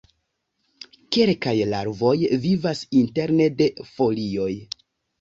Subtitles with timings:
[1.17, 2.15] Kelkaj larvoj
[2.49, 4.53] vivas interne de folioj.